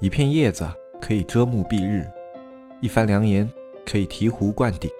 [0.00, 0.66] 一片叶子
[0.98, 2.06] 可以遮目蔽日，
[2.80, 3.46] 一番良言
[3.84, 4.90] 可以醍醐灌顶。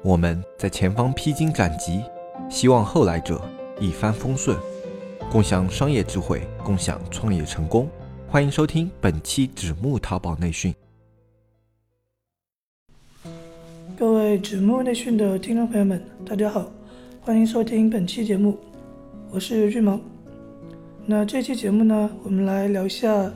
[0.00, 2.04] 我们在前方披荆斩棘，
[2.48, 3.42] 希望后来者
[3.80, 4.56] 一帆风顺，
[5.28, 7.88] 共享商业智慧，共享创业成功。
[8.28, 10.72] 欢迎收听本期纸木淘宝内训。
[13.98, 16.70] 各位纸木内训的听众朋友们，大家好，
[17.22, 18.56] 欢迎收听本期节目，
[19.32, 20.00] 我是巨萌。
[21.06, 23.32] 那这期节目呢，我们来聊一下。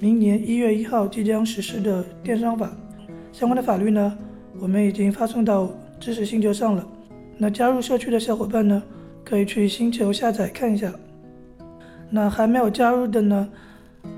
[0.00, 2.70] 明年一月一号即将实施的电商法
[3.32, 4.16] 相关的法律呢，
[4.60, 6.86] 我们已经发送到知识星球上了。
[7.36, 8.80] 那加入社区的小伙伴呢，
[9.24, 10.92] 可以去星球下载看一下。
[12.10, 13.48] 那还没有加入的呢，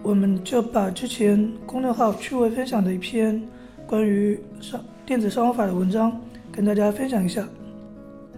[0.03, 3.41] 我们就把之前公众号趣味分享的一篇
[3.87, 6.21] 关于商电子商务法的文章
[6.53, 7.49] 跟大家分享一下。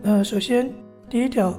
[0.05, 0.73] 呃，首先
[1.11, 1.53] 第一条，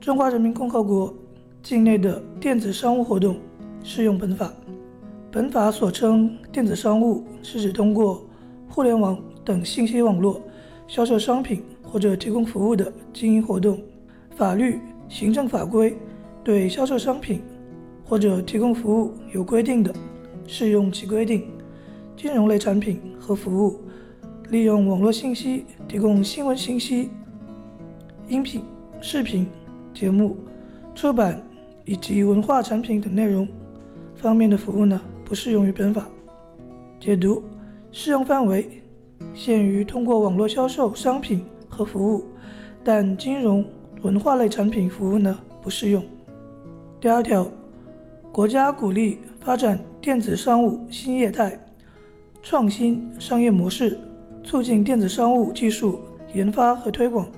[0.00, 1.14] 中华人民共和国
[1.62, 3.36] 境内的电子商务活动
[3.84, 4.50] 适用本法。
[5.30, 8.26] 本法所称电子商务，是指通过
[8.66, 10.40] 互联网等信息网络
[10.86, 13.78] 销售商品或者提供服务的经营活动。
[14.34, 15.94] 法律、行政法规
[16.42, 17.42] 对销售商品
[18.04, 19.92] 或者提供服务有规定的，
[20.46, 21.46] 适用其规定。
[22.16, 23.80] 金融类产品和服务，
[24.48, 27.10] 利用网络信息提供新闻信息、
[28.28, 28.62] 音频、
[29.02, 29.46] 视频、
[29.92, 30.38] 节目、
[30.94, 31.40] 出版
[31.84, 33.46] 以及文化产品等内容
[34.14, 34.98] 方面的服务呢？
[35.28, 36.08] 不适用于本法。
[36.98, 37.42] 解读
[37.92, 38.82] 适用范围
[39.34, 42.24] 限于通过网络销售商品和服务，
[42.82, 43.62] 但金融
[44.00, 46.02] 文化类产品服务呢不适用。
[46.98, 47.46] 第二条，
[48.32, 51.60] 国家鼓励发展电子商务新业态，
[52.42, 53.98] 创新商业模式，
[54.42, 56.00] 促进电子商务技术
[56.32, 57.28] 研发和推广，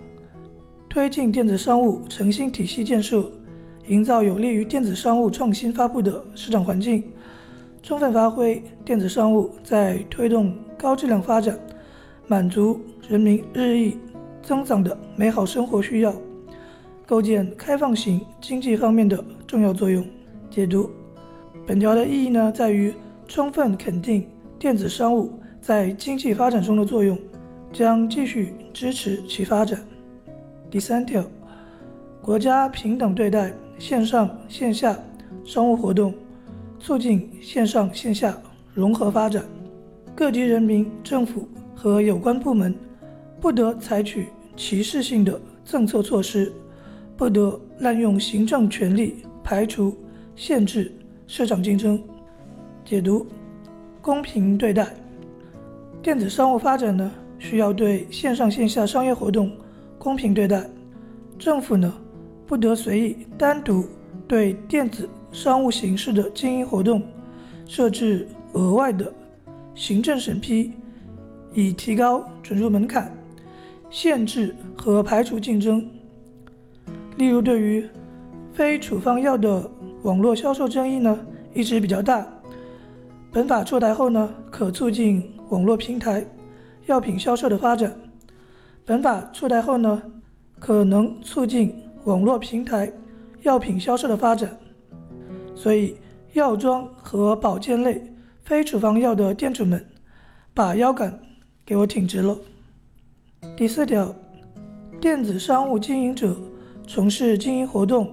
[0.89, 3.29] 推进电子商务诚信体系建设，
[3.89, 7.03] 营造有利于电子商务创新发布的市场环境。
[7.83, 11.59] 充分发挥电子商务在推动高质量发展、
[12.27, 13.97] 满足人民日益
[14.43, 16.15] 增长的美好生活需要、
[17.07, 20.05] 构建开放型经济方面的重要作用。
[20.51, 20.91] 解读
[21.67, 22.93] 本条的意义呢，在于
[23.27, 24.27] 充分肯定
[24.59, 27.19] 电子商务在经济发展中的作用，
[27.73, 29.81] 将继续支持其发展。
[30.71, 31.25] 第三条，
[32.21, 34.97] 国家平等对待线上线下
[35.45, 36.13] 商务活动。
[36.81, 38.37] 促进线上线下
[38.75, 39.45] 融合发展，
[40.15, 41.47] 各级人民政府
[41.77, 42.75] 和有关部门
[43.39, 46.51] 不得采取歧视性的政策措施，
[47.17, 49.95] 不得滥用行政权力排除、
[50.35, 50.91] 限制
[51.27, 52.03] 市场竞争。
[52.85, 53.27] 解读：
[54.01, 54.89] 公平对待
[56.03, 59.53] 电子商务发展呢，需要对线上线下商业活动
[59.99, 60.65] 公平对待。
[61.39, 61.93] 政府呢，
[62.47, 63.85] 不得随意单独
[64.27, 65.09] 对电子。
[65.33, 67.03] 商务形式的经营活动
[67.67, 69.13] 设置额外的
[69.75, 70.73] 行政审批，
[71.55, 73.17] 以提高准入门槛，
[73.89, 75.89] 限制和排除竞争。
[77.17, 77.89] 例如，对于
[78.53, 79.71] 非处方药的
[80.03, 81.19] 网络销售争议呢，
[81.55, 82.27] 一直比较大。
[83.31, 86.27] 本法出台后呢，可促进网络平台
[86.87, 87.95] 药品销售的发展。
[88.85, 90.03] 本法出台后呢，
[90.59, 91.73] 可能促进
[92.05, 92.93] 网络平台
[93.43, 94.59] 药品销售的发展。
[95.63, 95.95] 所以，
[96.33, 98.03] 药妆和保健类
[98.43, 99.85] 非处方药的店主们，
[100.55, 101.21] 把腰杆
[101.67, 102.35] 给我挺直了。
[103.59, 104.15] 第四条，
[105.03, 106.35] 电子商务经营者
[106.87, 108.11] 从事经营活动，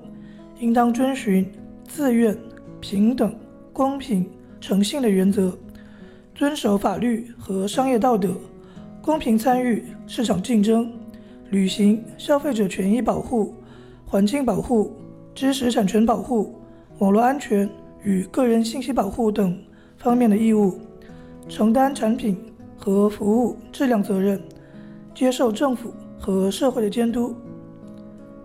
[0.59, 1.49] 应当遵循
[1.87, 2.37] 自愿、
[2.81, 3.33] 平等、
[3.71, 4.29] 公平、
[4.59, 5.57] 诚信的原则，
[6.35, 8.35] 遵守法律和商业道德，
[9.01, 10.91] 公平参与市场竞争，
[11.49, 13.55] 履行消费者权益保护、
[14.05, 14.91] 环境保护、
[15.33, 16.53] 知识产权保护。
[16.99, 17.69] 网络安全
[18.03, 19.57] 与个人信息保护等
[19.97, 20.79] 方面的义务，
[21.47, 22.35] 承担产品
[22.75, 24.41] 和服务质量责任，
[25.13, 27.35] 接受政府和社会的监督。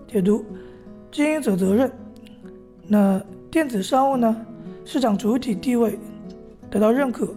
[0.07, 0.45] 解读
[1.11, 1.91] 经营者责任。
[2.87, 3.19] 那
[3.51, 4.37] 电子商务呢？
[4.85, 5.99] 市场主体地位
[6.69, 7.33] 得到认可，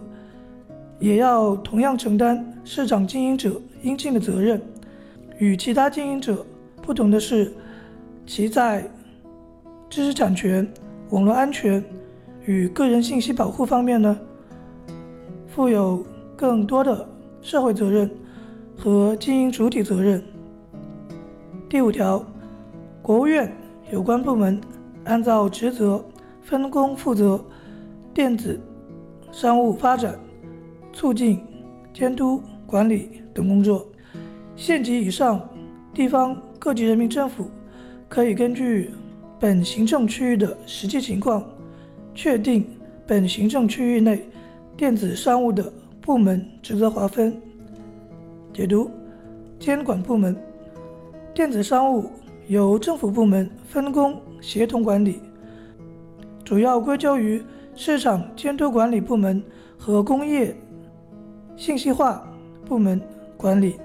[0.98, 4.60] 也要同样承担市场经营者应尽的责任。
[5.38, 6.44] 与其他经营者
[6.82, 7.54] 不同的是，
[8.26, 8.86] 其在
[9.88, 10.68] 知识产权。
[11.10, 11.82] 网络安全
[12.44, 14.18] 与个人信息保护方面呢，
[15.46, 16.04] 负有
[16.36, 17.08] 更多的
[17.40, 18.10] 社会责任
[18.76, 20.22] 和经营主体责任。
[21.68, 22.24] 第五条，
[23.02, 23.50] 国务院
[23.90, 24.60] 有关部门
[25.04, 26.04] 按照职责
[26.42, 27.40] 分工负责
[28.12, 28.60] 电子
[29.30, 30.18] 商务发展、
[30.92, 31.40] 促进、
[31.94, 33.86] 监督管理等工作。
[34.56, 35.40] 县级以上
[35.94, 37.48] 地方各级人民政府
[38.08, 38.90] 可以根据。
[39.38, 41.44] 本行政区域的实际情况，
[42.14, 42.64] 确定
[43.06, 44.26] 本行政区域内
[44.76, 47.36] 电子商务的部门职责划分。
[48.52, 48.90] 解读：
[49.58, 50.34] 监管部门，
[51.34, 52.10] 电子商务
[52.48, 55.20] 由政府部门分工协同管理，
[56.42, 57.42] 主要归咎于
[57.74, 59.42] 市场监督管理部门
[59.76, 60.56] 和工业
[61.56, 62.26] 信息化
[62.64, 62.98] 部门
[63.36, 63.76] 管理。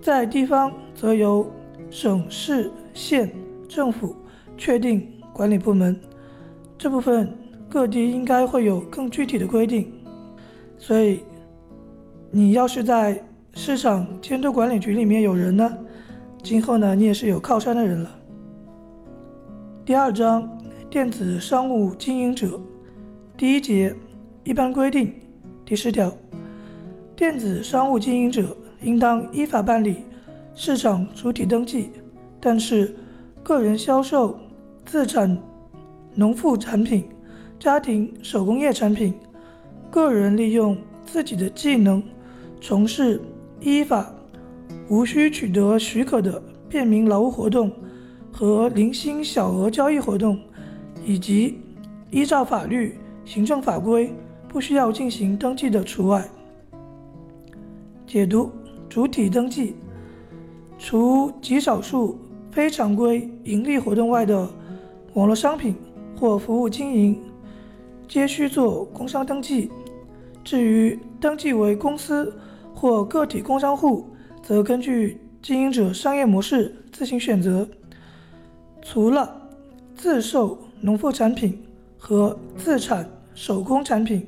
[0.00, 1.50] 在地方，则由
[1.90, 3.28] 省市县
[3.68, 4.14] 政府
[4.60, 5.98] 确定管理部门，
[6.76, 7.32] 这部分
[7.66, 9.90] 各地应该会有更具体的规定。
[10.76, 11.20] 所以，
[12.30, 13.24] 你要是在
[13.54, 15.78] 市场监督管理局里面有人呢，
[16.42, 18.10] 今后呢，你也是有靠山的人了。
[19.82, 20.46] 第二章，
[20.90, 22.60] 电子商务经营者，
[23.38, 23.96] 第一节，
[24.44, 25.10] 一般规定，
[25.64, 26.12] 第十条，
[27.16, 28.54] 电子商务经营者。
[28.82, 29.96] 应当依法办理
[30.54, 31.90] 市场主体登记，
[32.40, 32.96] 但是
[33.42, 34.38] 个人销售
[34.90, 35.38] 自产
[36.16, 37.04] 农副产品、
[37.60, 39.14] 家庭手工业产品，
[39.88, 40.76] 个人利用
[41.06, 42.02] 自己的技能
[42.60, 43.22] 从事
[43.60, 44.12] 依法
[44.88, 47.70] 无需取得许可的便民劳务活动
[48.32, 50.36] 和零星小额交易活动，
[51.06, 51.60] 以及
[52.10, 54.12] 依照法律、行政法规
[54.48, 56.28] 不需要进行登记的除外。
[58.08, 58.50] 解读。
[58.88, 59.76] 主体登记，
[60.76, 62.18] 除极少数
[62.50, 64.50] 非常规盈利活动外的
[65.14, 65.74] 网络商品
[66.16, 67.20] 或服务经营，
[68.06, 69.70] 皆需做工商登记。
[70.44, 72.32] 至于登记为公司
[72.72, 74.08] 或个体工商户，
[74.40, 77.68] 则根据经营者商业模式自行选择。
[78.82, 79.50] 除了
[79.96, 81.60] 自售农副产品
[81.98, 84.26] 和自产手工产品、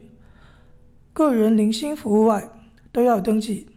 [1.12, 2.46] 个人零星服务外，
[2.90, 3.68] 都要登记。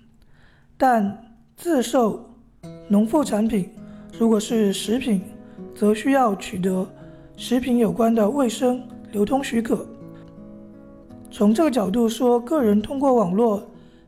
[0.75, 2.35] 但自售
[2.89, 3.69] 农副产品，
[4.17, 5.21] 如果是食品，
[5.75, 6.87] 则需要取得
[7.37, 8.81] 食品有关的卫生
[9.11, 9.85] 流通许可。
[11.29, 13.61] 从这个角度说，个人通过网络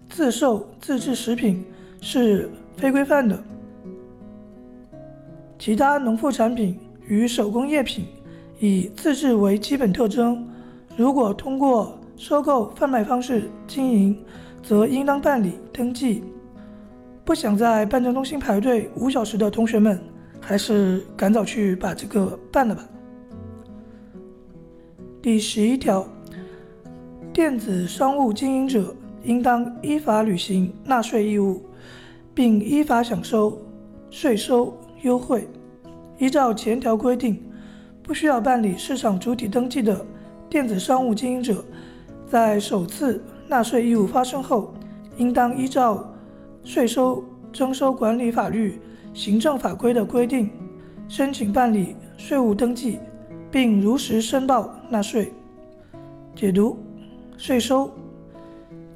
[0.10, 1.64] 自售自制食品
[2.00, 3.38] 是非规范的。
[5.60, 8.06] 其他农副产品与手工业品
[8.60, 10.48] 以自制为基本特征，
[10.96, 14.18] 如果通过收购贩卖方式经营，
[14.64, 16.24] 则应当办理登记。
[17.25, 20.00] 不想在办证中心排队五小时的同学们，
[20.48, 22.82] 还是赶早去把这个办了吧。
[25.22, 26.08] 第十一条，
[27.34, 31.66] 电子商务经营者应当依法履行纳税义务，
[32.34, 33.62] 并依法享受
[34.10, 35.46] 税收优惠。
[36.18, 37.44] 依照前条规定，
[38.02, 40.06] 不需要办理市场主体登记的
[40.50, 41.62] 电子商务经营者，
[42.26, 44.74] 在首次纳税义务发生后，
[45.18, 46.14] 应当依照。
[46.64, 47.24] 税收
[47.54, 48.78] 征收管理法律、
[49.13, 50.50] 行政法规的规定，
[51.07, 53.00] 申请办理税务登记，
[53.51, 55.31] 并如实申报纳税。
[56.36, 56.77] 解读：
[57.38, 57.92] 税收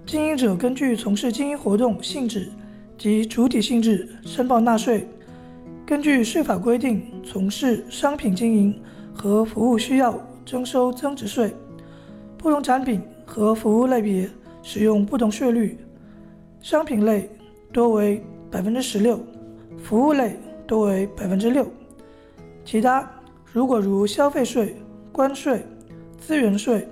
[0.05, 2.51] 经营者根据从事经营活动性质
[2.97, 5.07] 及主体性质申报纳税。
[5.85, 8.81] 根据税法规定，从事商品经营
[9.13, 11.53] 和服务需要征收增值税。
[12.37, 14.29] 不同产品和服务类别
[14.63, 15.77] 使用不同税率。
[16.61, 17.29] 商品类。
[17.73, 18.21] 多为
[18.51, 19.17] 百分之十六，
[19.83, 21.68] 服务类多为百分之六，
[22.63, 23.10] 其他
[23.51, 24.75] 如果如消费税、
[25.12, 25.66] 关税、
[26.18, 26.88] 资源税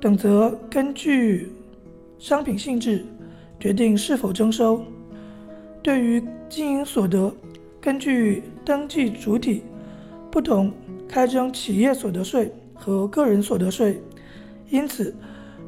[0.00, 1.50] 等，则根据
[2.18, 3.06] 商品性质
[3.58, 4.82] 决定是否征收。
[5.82, 7.32] 对于经营所得，
[7.80, 9.62] 根据登记主体
[10.30, 10.72] 不同，
[11.08, 14.00] 开征企业所得税和个人所得税。
[14.68, 15.14] 因此，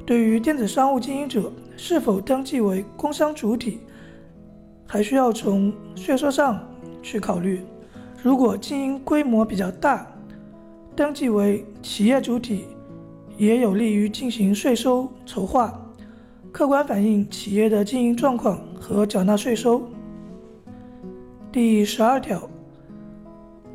[0.05, 3.81] 对于电子商务经营者是否登记为工商主体，
[4.93, 6.61] 还需要从税收上
[7.01, 7.63] 去考虑。
[8.25, 10.05] 如果经营规模比较大，
[10.97, 12.65] 登记为企业主体，
[13.37, 15.81] 也有利于进行税收筹划，
[16.51, 19.81] 客观反映企业的经营状况和缴纳税收。
[21.53, 22.51] 第十二条，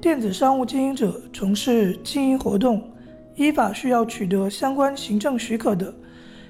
[0.01, 2.91] 电子商务经营者从事经营活动，
[3.37, 5.93] 依法需要取得相关行政许可的，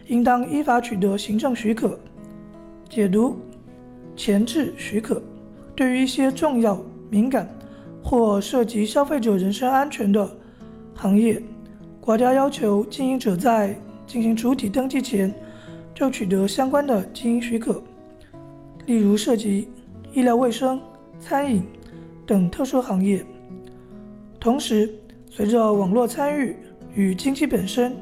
[0.07, 1.99] 应当依法取得行政许可。
[2.89, 3.37] 解读。
[4.15, 5.21] 前置许可，
[5.75, 7.49] 对于一些重要、敏感
[8.01, 10.29] 或涉及消费者人身安全的
[10.93, 11.41] 行业，
[11.99, 13.75] 国家要求经营者在
[14.07, 15.33] 进行主体登记前
[15.93, 17.83] 就取得相关的经营许可。
[18.85, 19.67] 例如，涉及
[20.13, 20.79] 医疗卫生、
[21.19, 21.63] 餐饮
[22.25, 23.25] 等特殊行业。
[24.39, 24.93] 同时，
[25.29, 26.55] 随着网络参与
[26.93, 27.95] 与经济本身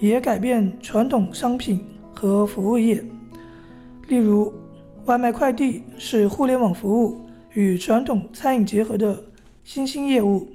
[0.00, 3.04] 也改变传统商品和服务业，
[4.06, 4.52] 例如。
[5.08, 7.18] 外卖快递是互联网服务
[7.54, 9.18] 与传统餐饮结合的
[9.64, 10.46] 新兴业务，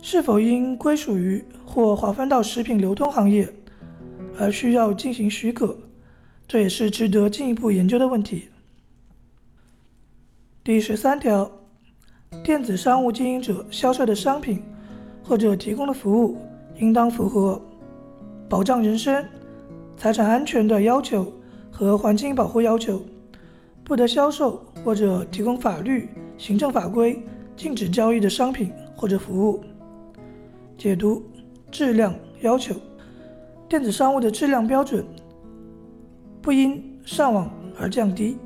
[0.00, 3.52] 是否应归属于或划分到食品流通行业，
[4.38, 5.76] 而需要进行许可，
[6.46, 8.44] 这也是值得进一步研究的问题。
[10.62, 11.50] 第十三条，
[12.44, 14.62] 电子商务经营者销售的商品
[15.24, 16.38] 或者提供的服务，
[16.78, 17.60] 应当符合
[18.48, 19.28] 保障人身、
[19.96, 21.32] 财产安全的要求
[21.68, 23.02] 和环境保护要求，
[23.88, 27.20] 不得销售或者提供法律、行政法规
[27.56, 29.64] 禁止交易的商品或者服务。
[30.76, 31.22] 解读
[31.70, 32.74] 质量要求，
[33.66, 35.02] 电子商务的质量标准
[36.42, 38.36] 不因上网而降低。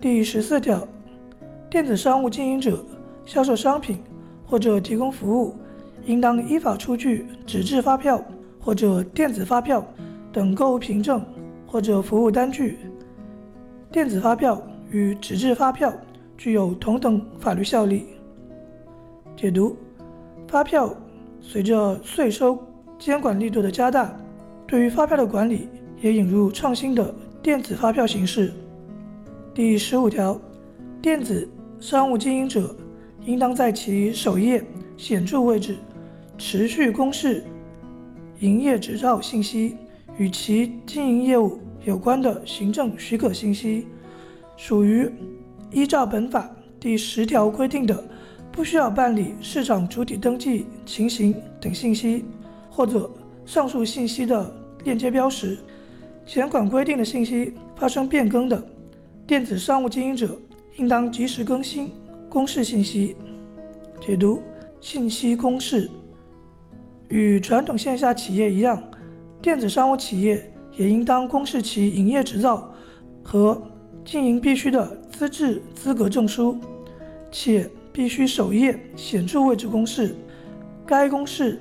[0.00, 0.86] 第十四条。
[1.68, 2.82] 电子商务经营者
[3.24, 3.98] 销售商品
[4.46, 5.54] 或者提供服务，
[6.06, 8.22] 应当依法出具纸质发票
[8.60, 9.84] 或者电子发票
[10.32, 11.20] 等购物凭证
[11.66, 12.78] 或者服务单据。
[13.90, 15.92] 电子发票与纸质发票
[16.36, 18.06] 具有同等法律效力。
[19.36, 19.76] 解读：
[20.48, 20.94] 发票
[21.40, 22.58] 随着税收
[22.98, 24.14] 监管力度的加大，
[24.66, 25.68] 对于发票的管理
[26.00, 28.52] 也引入创新的电子发票形式。
[29.54, 30.40] 第十五条，
[31.00, 31.48] 电子。
[31.78, 32.74] 商务经营者
[33.26, 34.64] 应当在其首页
[34.96, 35.76] 显著位置
[36.38, 37.44] 持续公示
[38.40, 39.76] 营业执照信息
[40.16, 43.86] 与其经营业务有关的行政许可信息。
[44.56, 45.10] 属于
[45.70, 48.02] 依照本法第十条规定的
[48.50, 52.24] 不需要办理市场主体登记情形等信息，
[52.70, 53.10] 或者
[53.44, 54.54] 上述信息的
[54.84, 55.58] 链接标识，
[56.24, 58.62] 前款规定的信息发生变更的，
[59.26, 60.38] 电子商务经营者。
[60.78, 61.90] 应当及时更新
[62.28, 63.16] 公示信息。
[63.98, 64.42] 解读
[64.78, 65.90] 信息公示
[67.08, 68.82] 与传统线下企业一样，
[69.40, 72.72] 电子商务企业也应当公示其营业执照
[73.22, 73.60] 和
[74.04, 76.58] 经营必须的资质资格证书，
[77.32, 80.14] 且必须首页显著位置公示。
[80.86, 81.58] 该公示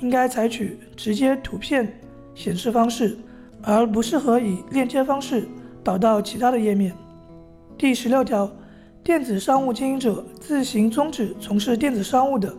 [0.00, 2.00] 应该采取直接图片
[2.34, 3.16] 显示方式，
[3.62, 5.46] 而不适合以链接方式
[5.84, 6.92] 导到其他的页面。
[7.76, 8.50] 第十六条，
[9.04, 12.52] 电子商务经营者自行终止从事电子商务的，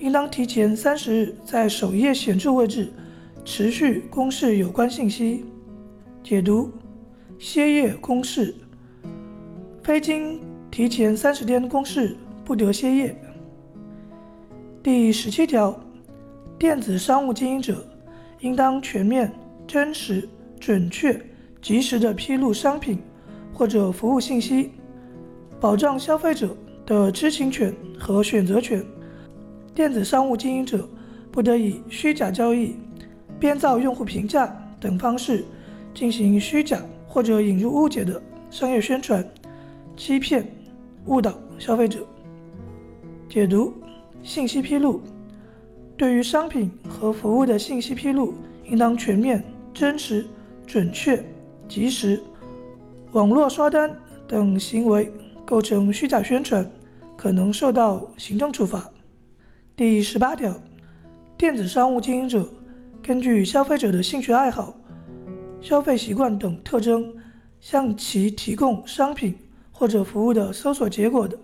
[0.00, 2.92] 应当提前三十日在首页显著位置
[3.44, 5.44] 持续公示有关信息。
[6.22, 6.70] 解读：
[7.38, 8.54] 歇业公示，
[9.82, 13.16] 非经提前三十天公示不得歇业。
[14.82, 15.78] 第十七条，
[16.58, 17.86] 电子商务经营者
[18.40, 19.32] 应当全面、
[19.66, 20.28] 真实、
[20.58, 21.20] 准确、
[21.60, 22.98] 及时的披露商品。
[23.52, 24.70] 或者服务信息，
[25.60, 26.56] 保障消费者
[26.86, 28.82] 的知情权和选择权。
[29.74, 30.88] 电子商务经营者
[31.30, 32.74] 不得以虚假交易、
[33.40, 35.44] 编造用户评价等方式
[35.94, 39.26] 进行虚假或者引入误解的商业宣传，
[39.96, 40.46] 欺骗、
[41.06, 42.06] 误导消费者。
[43.28, 43.72] 解读
[44.22, 45.00] 信息披露，
[45.96, 48.34] 对于商品和服务的信息披露，
[48.68, 49.42] 应当全面、
[49.72, 50.26] 真实、
[50.66, 51.24] 准确、
[51.66, 52.20] 及时。
[53.12, 53.90] 网络刷单
[54.28, 55.10] 等行为
[55.44, 56.68] 构成虚假宣传，
[57.16, 58.88] 可能受到行政处罚。
[59.74, 60.54] 第十八条，
[61.36, 62.48] 电子商务经营者
[63.02, 64.74] 根据消费者的兴趣爱好、
[65.60, 67.12] 消费习惯等特征，
[67.58, 69.34] 向其提供商品
[69.72, 71.36] 或者服务的搜索结果的，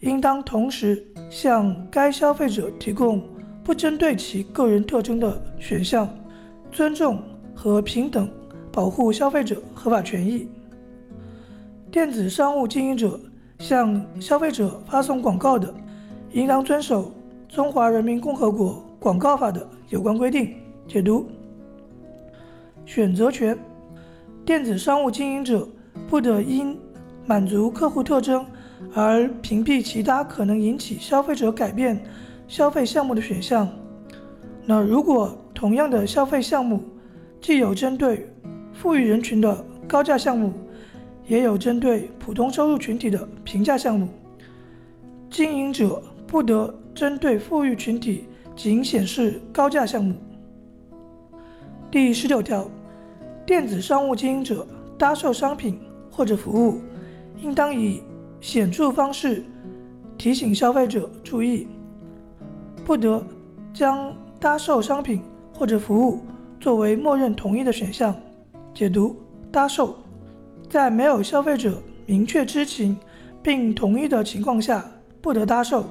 [0.00, 3.22] 应当同时向该消费者提供
[3.64, 6.08] 不针对其个人特征的选项，
[6.70, 7.22] 尊重
[7.54, 8.28] 和平等
[8.70, 10.46] 保护消费者合法权益。
[11.90, 13.18] 电子商务经营者
[13.58, 15.74] 向消费者发送广告的，
[16.32, 17.10] 应当遵守
[17.54, 20.54] 《中华人民共和国广告法》的有关规定。
[20.88, 21.26] 解读：
[22.84, 23.58] 选择权，
[24.44, 25.68] 电子商务经营者
[26.08, 26.78] 不得因
[27.26, 28.46] 满足客户特征
[28.94, 32.00] 而屏蔽其他可能引起消费者改变
[32.46, 33.68] 消费项目的选项。
[34.64, 36.80] 那如果同样的消费项目
[37.40, 38.28] 既有针对
[38.72, 40.52] 富裕人群的高价项目，
[41.26, 44.08] 也有针对普通收入群体的平价项目，
[45.28, 48.24] 经营者不得针对富裕群体
[48.54, 50.14] 仅显示高价项目。
[51.88, 52.68] 第十九条，
[53.46, 54.66] 电子商务经营者
[54.98, 55.78] 搭售商品
[56.10, 56.80] 或者服务，
[57.40, 58.02] 应当以
[58.40, 59.44] 显著方式
[60.18, 61.68] 提醒消费者注意，
[62.84, 63.24] 不得
[63.72, 65.22] 将搭售商品
[65.54, 66.20] 或者服务
[66.58, 68.14] 作为默认同意的选项。
[68.74, 69.16] 解读：
[69.52, 69.96] 搭售。
[70.68, 72.96] 在没有消费者明确知情
[73.40, 74.84] 并同意的情况下，
[75.22, 75.84] 不得搭售。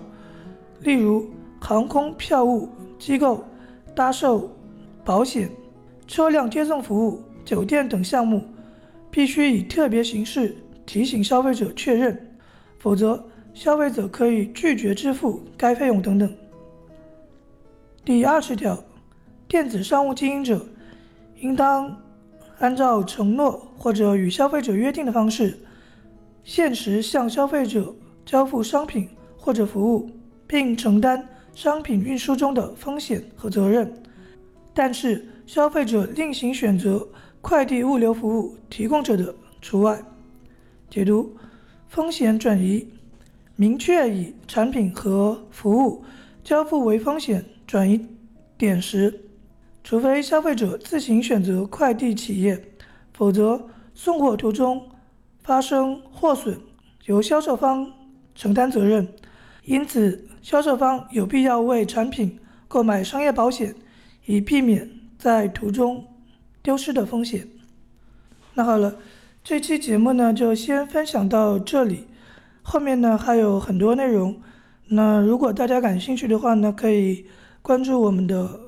[0.82, 1.25] 例如，
[1.62, 2.68] 航空票务
[3.00, 3.42] 机构
[3.96, 4.52] 搭售
[5.06, 5.50] 保险、
[6.08, 8.44] 车辆接送服务、酒店等项目，
[9.10, 12.38] 必须以特别形式提醒消费者确认，
[12.78, 16.32] 否则消费者可以拒绝支付该费用等等。
[18.04, 18.84] 第二十条，
[19.48, 20.66] 电子商务经营者
[21.40, 21.96] 应当
[22.60, 25.58] 按照承诺或者与消费者约定的方式，
[26.44, 27.94] 限时向消费者
[28.26, 30.10] 交付商品或者服务，
[30.46, 33.92] 并承担商品运输中的风险和责任。
[34.74, 37.08] 但是，消费者另行选择
[37.40, 40.04] 快递物流服务提供者的除外。
[40.90, 41.36] 解读：
[41.88, 42.88] 风险转移，
[43.56, 46.04] 明确以产品和服务
[46.44, 48.08] 交付为风险转移
[48.58, 49.22] 点时，
[49.84, 52.64] 除非消费者自行选择快递企业，
[53.14, 54.90] 否则送货途中
[55.44, 56.60] 发生货损，
[57.06, 57.92] 由销售方
[58.34, 59.08] 承担责任。
[59.64, 63.75] 因此，销售方有必要为产品购买商业保险。
[64.28, 64.90] 以避免
[65.25, 66.05] 在途中
[66.62, 67.48] 丢失的风险。
[68.53, 68.98] 那好了，
[69.44, 72.05] 这期节目呢就先分享到这里，
[72.62, 74.39] 后面呢还有很多内容。
[74.89, 77.25] 那如果大家感兴趣的话呢，可以
[77.63, 78.60] 关注我们的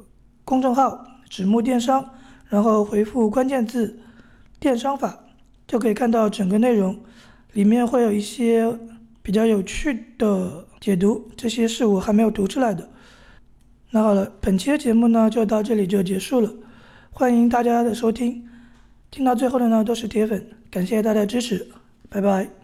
[0.44, 2.10] 公众号“纸木电商”，
[2.50, 4.00] 然后回复关键字
[4.60, 5.26] “电商法”，
[5.68, 7.00] 就可以看到整个内容。
[7.54, 8.76] 里面会有一些
[9.22, 12.90] 比较有趣的解读，这些是我还没有读出来的。
[13.92, 16.52] 那好了，本期的节目呢就到这里就结束了，
[17.12, 18.46] 欢迎大家的收听，
[19.10, 21.68] 听到最后的呢都是铁粉，感谢大家支持，
[22.10, 22.57] 拜拜。